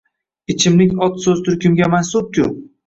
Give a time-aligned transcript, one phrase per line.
[0.53, 2.53] Ichimlik ot soʻz turkumiga mansub-ku